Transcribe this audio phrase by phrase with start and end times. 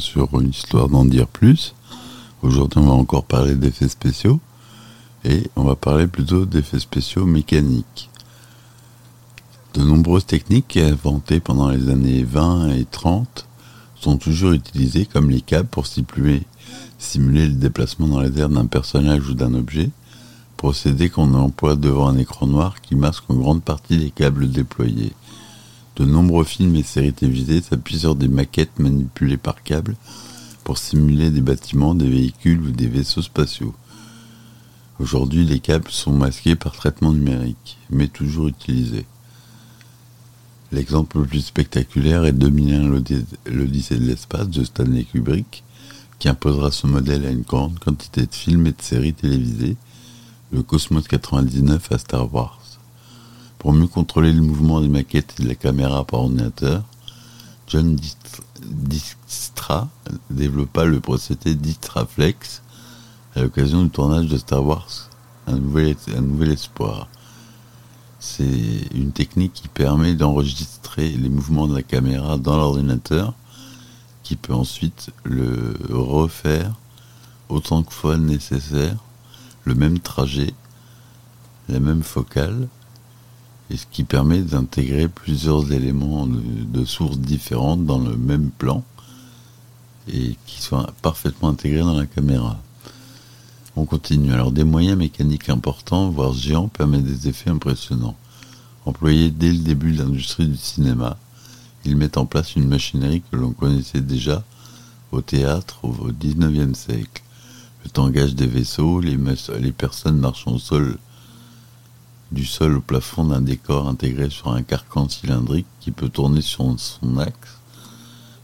[0.00, 1.74] sûr une histoire d'en dire plus.
[2.42, 4.40] Aujourd'hui, on va encore parler d'effets spéciaux
[5.24, 8.10] et on va parler plutôt d'effets spéciaux mécaniques.
[9.74, 13.46] De nombreuses techniques inventées pendant les années 20 et 30
[14.00, 16.42] sont toujours utilisées comme les câbles pour simuler,
[16.98, 19.90] simuler le déplacement dans les airs d'un personnage ou d'un objet,
[20.56, 25.12] procédé qu'on emploie devant un écran noir qui masque en grande partie les câbles déployés.
[25.98, 29.96] De nombreux films et séries télévisées s'appuient sur des maquettes manipulées par câbles
[30.62, 33.74] pour simuler des bâtiments, des véhicules ou des vaisseaux spatiaux.
[35.00, 39.06] Aujourd'hui, les câbles sont masqués par traitement numérique, mais toujours utilisés.
[40.70, 43.02] L'exemple le plus spectaculaire est 2001
[43.46, 45.64] l'Odyssée de l'espace de Stanley Kubrick,
[46.20, 49.76] qui imposera ce modèle à une grande quantité de films et de séries télévisées,
[50.52, 52.57] le Cosmos 99 à Star Wars.
[53.58, 56.84] Pour mieux contrôler le mouvement des maquettes et de la caméra par ordinateur,
[57.66, 57.98] John
[58.62, 59.88] Dijkstra
[60.30, 62.62] développa le procédé Distraflex
[63.34, 65.10] à l'occasion du tournage de Star Wars,
[65.46, 67.08] un nouvel, un nouvel espoir.
[68.20, 73.34] C'est une technique qui permet d'enregistrer les mouvements de la caméra dans l'ordinateur,
[74.22, 76.74] qui peut ensuite le refaire
[77.48, 78.96] autant que fois nécessaire,
[79.64, 80.54] le même trajet,
[81.68, 82.68] la même focale,
[83.70, 88.82] et ce qui permet d'intégrer plusieurs éléments de, sources différentes dans le même plan
[90.12, 92.58] et qui soient parfaitement intégrés dans la caméra.
[93.76, 94.32] On continue.
[94.32, 98.16] Alors des moyens mécaniques importants, voire géants, permettent des effets impressionnants.
[98.86, 101.18] Employés dès le début de l'industrie du cinéma,
[101.84, 104.42] ils mettent en place une machinerie que l'on connaissait déjà
[105.12, 107.22] au théâtre au XIXe siècle.
[107.84, 109.18] Le tangage des vaisseaux, les,
[109.60, 110.98] les personnes marchant au sol
[112.30, 116.78] du sol au plafond d'un décor intégré sur un carcan cylindrique qui peut tourner sur
[116.78, 117.58] son axe,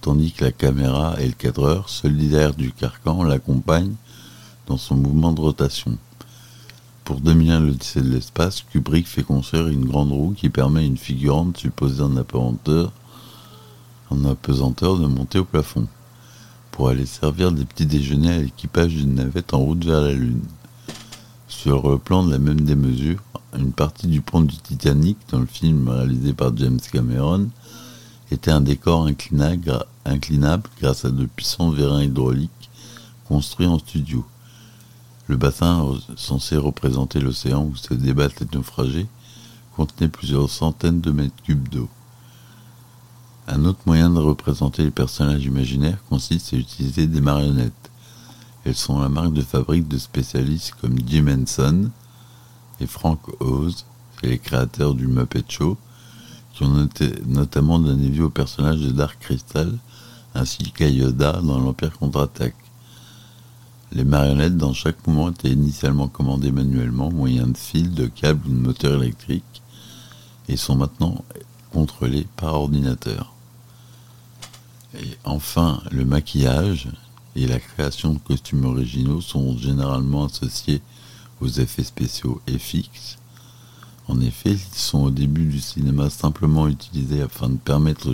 [0.00, 3.94] tandis que la caméra et le cadreur, solidaires du carcan, l'accompagnent
[4.66, 5.96] dans son mouvement de rotation.
[7.04, 10.98] Pour 2001 l'Odyssée de l'espace, Kubrick fait construire une grande roue qui permet à une
[10.98, 12.92] figurante supposée en apesanteur,
[14.10, 15.86] en apesanteur de monter au plafond,
[16.70, 20.42] pour aller servir des petits déjeuners à l'équipage d'une navette en route vers la Lune.
[21.48, 23.22] Sur le plan de la même démesure,
[23.58, 27.48] une partie du pont du Titanic, dans le film réalisé par James Cameron,
[28.30, 29.08] était un décor
[30.04, 32.50] inclinable, grâce à de puissants vérins hydrauliques
[33.26, 34.26] construits en studio.
[35.26, 39.06] Le bassin, censé représenter l'océan où se débattent les naufragés,
[39.74, 41.88] contenait plusieurs centaines de mètres cubes d'eau.
[43.46, 47.90] Un autre moyen de représenter les personnages imaginaires consiste à utiliser des marionnettes.
[48.68, 51.88] Elles sont la marque de fabrique de spécialistes comme Jim Henson,
[52.80, 53.86] et Frank Oz,
[54.22, 55.78] les créateurs du Muppet Show,
[56.52, 56.86] qui ont
[57.26, 59.72] notamment donné vie au personnage de Dark Crystal
[60.34, 62.56] ainsi qu'à Yoda dans l'Empire contre-attaque.
[63.92, 68.50] Les marionnettes dans chaque mouvement étaient initialement commandées manuellement, moyen de fil, de câbles ou
[68.50, 69.62] de moteur électrique,
[70.46, 71.24] et sont maintenant
[71.72, 73.32] contrôlées par ordinateur.
[74.94, 76.90] Et enfin, le maquillage
[77.42, 80.82] et la création de costumes originaux sont généralement associés
[81.40, 83.16] aux effets spéciaux FX.
[84.08, 88.12] En effet, ils sont au début du cinéma simplement utilisés afin de permettre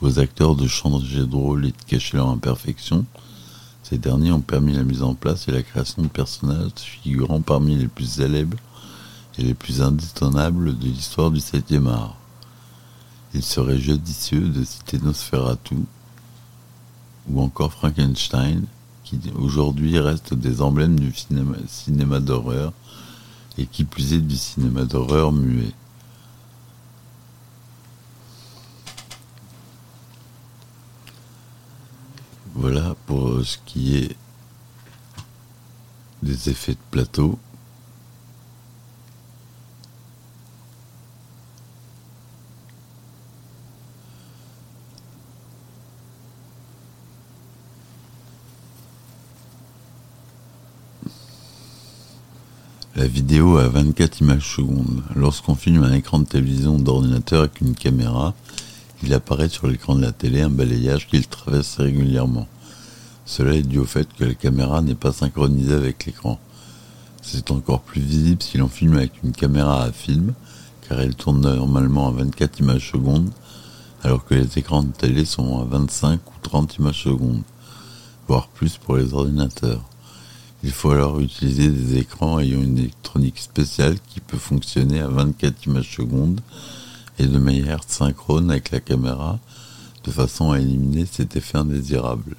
[0.00, 3.04] aux acteurs de changer de rôle et de cacher leur imperfection.
[3.82, 7.76] Ces derniers ont permis la mise en place et la création de personnages figurant parmi
[7.76, 8.56] les plus célèbres
[9.38, 12.16] et les plus indétonables de l'histoire du 7e art.
[13.34, 15.76] Il serait judicieux de citer Nosferatu
[17.28, 18.64] ou encore Frankenstein,
[19.02, 22.72] qui aujourd'hui restent des emblèmes du cinéma, cinéma d'horreur
[23.58, 25.72] et qui plus est du cinéma d'horreur muet.
[32.54, 34.16] Voilà pour ce qui est
[36.22, 37.38] des effets de plateau.
[53.04, 55.02] La vidéo a 24 images secondes.
[55.14, 58.32] Lorsqu'on filme un écran de télévision d'ordinateur avec une caméra,
[59.02, 62.48] il apparaît sur l'écran de la télé un balayage qu'il traverse régulièrement.
[63.26, 66.38] Cela est dû au fait que la caméra n'est pas synchronisée avec l'écran.
[67.20, 70.32] C'est encore plus visible si l'on filme avec une caméra à film,
[70.88, 73.28] car elle tourne normalement à 24 images secondes,
[74.02, 77.42] alors que les écrans de télé sont à 25 ou 30 images secondes,
[78.28, 79.82] voire plus pour les ordinateurs.
[80.64, 85.66] Il faut alors utiliser des écrans ayant une électronique spéciale qui peut fonctionner à 24
[85.66, 86.40] images secondes
[87.18, 89.38] et de manière synchrone avec la caméra,
[90.04, 92.34] de façon à éliminer cet effet indésirable.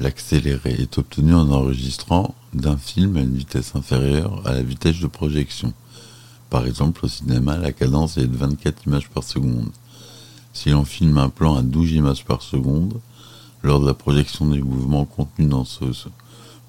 [0.00, 5.08] L'accéléré est obtenu en enregistrant d'un film à une vitesse inférieure à la vitesse de
[5.08, 5.74] projection.
[6.48, 9.68] Par exemple, au cinéma, la cadence est de 24 images par seconde.
[10.54, 12.98] Si l'on filme un plan à 12 images par seconde,
[13.62, 15.84] lors de la projection des mouvements contenus dans ce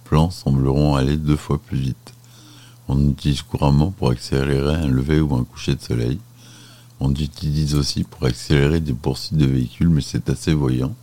[0.04, 2.14] plan sembleront aller deux fois plus vite.
[2.88, 6.20] On utilise couramment pour accélérer un lever ou un coucher de soleil.
[7.00, 10.96] On utilise aussi pour accélérer des poursuites de véhicules, mais c'est assez voyant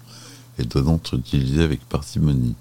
[0.58, 2.54] et doit donc être utilisé avec parcimonie.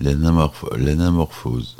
[0.00, 1.76] L'anamorphose,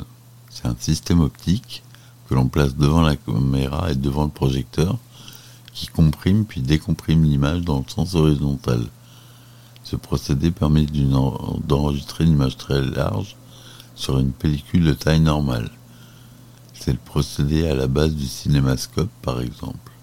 [0.49, 1.83] c'est un système optique
[2.29, 4.97] que l'on place devant la caméra et devant le projecteur
[5.73, 8.85] qui comprime puis décomprime l'image dans le sens horizontal.
[9.83, 13.35] Ce procédé permet d'enregistrer une image très large
[13.95, 15.69] sur une pellicule de taille normale.
[16.73, 19.93] C'est le procédé à la base du cinémascope par exemple.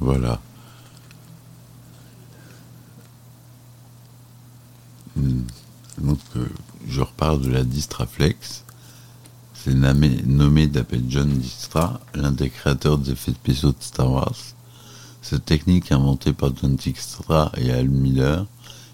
[0.00, 0.40] Voilà.
[5.16, 5.42] Hmm.
[5.98, 6.46] Donc, euh,
[6.86, 8.65] je reparle de la Distraflex.
[9.66, 14.36] C'est nommé, d'après John Distra, l'un des créateurs des effets spéciaux de Star Wars.
[15.22, 18.46] Cette technique inventée par John Distra et Al Miller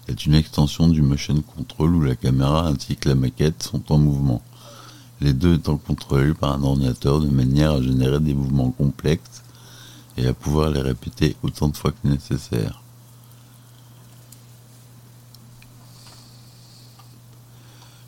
[0.07, 3.99] est une extension du motion control où la caméra ainsi que la maquette sont en
[3.99, 4.41] mouvement.
[5.21, 9.43] Les deux étant contrôlés par un ordinateur de manière à générer des mouvements complexes
[10.17, 12.82] et à pouvoir les répéter autant de fois que nécessaire.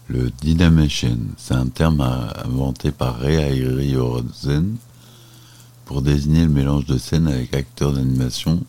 [0.08, 4.76] Le dynamation, c'est un terme inventé par Ray Harryhausen
[5.86, 8.64] pour désigner le mélange de scènes avec acteurs d'animation,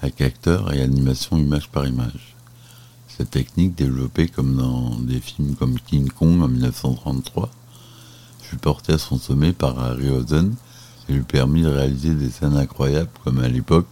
[0.00, 2.34] avec acteurs et animation image par image.
[3.08, 7.50] Cette technique, développée comme dans des films comme King Kong en 1933,
[8.40, 10.54] fut portée à son sommet par Harryhausen
[11.10, 13.86] et lui permit de réaliser des scènes incroyables comme à l'époque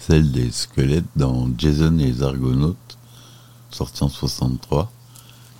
[0.00, 2.98] celle des squelettes dans Jason et les Argonautes,
[3.70, 4.90] sorti en 63.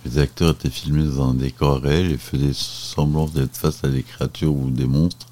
[0.07, 4.03] Les acteurs étaient filmés dans un décor réel et faisaient semblant d'être face à des
[4.03, 5.27] créatures ou des monstres,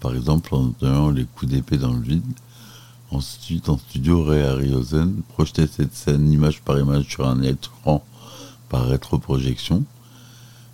[0.00, 2.34] par exemple en donnant les coups d'épée dans le vide.
[3.10, 8.04] Ensuite, en studio, Ray Harryhausen projetait cette scène image par image sur un écran
[8.68, 9.82] par rétroprojection.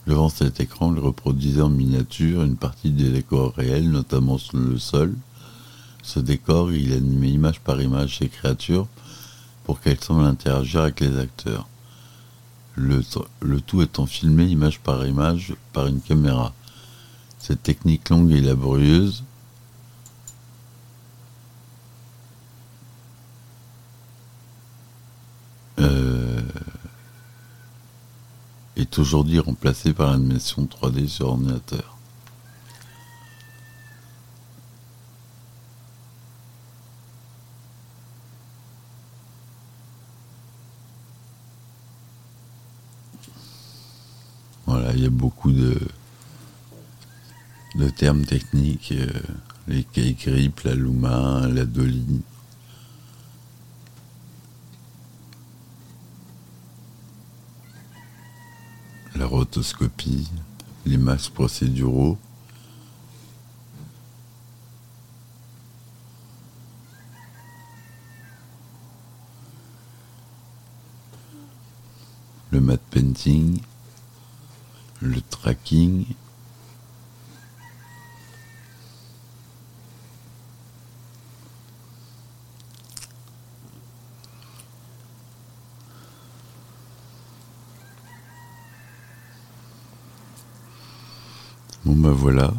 [0.08, 4.78] Devant cet écran, il reproduisait en miniature une partie des décors réels, notamment sur le
[4.78, 5.14] sol.
[6.02, 8.88] Ce décor, il animait image par image ces créatures
[9.62, 11.68] pour qu'elles semblent interagir avec les acteurs.
[12.78, 16.54] Le, tout étant filmé image par image par une caméra.
[17.38, 19.24] Cette technique longue et laborieuse
[25.80, 26.40] euh,
[28.76, 31.97] est aujourd'hui remplacée par l'animation 3D sur ordinateur.
[44.96, 45.78] Y a beaucoup de,
[47.96, 49.06] termes techniques, euh,
[49.66, 52.22] les K-Grip, la Luma, la Dolly.
[59.16, 60.28] la rotoscopie,
[60.86, 62.16] les masques procéduraux,
[72.52, 73.60] le matte painting,
[75.00, 76.06] le tracking,
[91.84, 92.52] Bon ben voilà,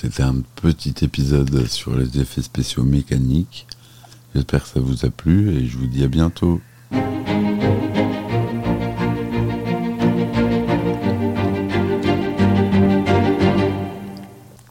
[0.00, 3.66] c'était un petit épisode sur les effets spéciaux mécaniques.
[4.34, 6.62] J'espère que ça vous a plu et je vous dis à bientôt.